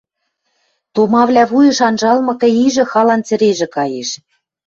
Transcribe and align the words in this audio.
томавлӓ 0.93 1.43
вуйыш 1.51 1.79
анжалмыкы 1.87 2.47
ижӹ 2.65 2.85
халан 2.91 3.21
цӹрежӹ 3.27 3.67
каеш: 3.75 4.09